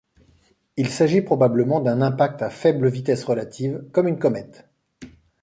[0.77, 4.65] Il s'agit probablement d'un impact à faible vitesse relative, comme une comète.